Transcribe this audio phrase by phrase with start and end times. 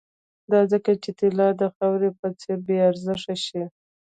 [0.51, 3.61] دا ځکه چې طلا د خاورې په څېر بې ارزښته شي